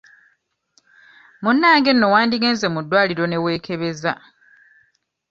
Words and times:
Munnange 1.43 1.91
nno 1.93 2.07
wandigenze 2.13 2.65
mu 2.73 2.79
ddwaliro 2.83 3.23
ne 3.27 3.37
weekebeza. 3.43 4.11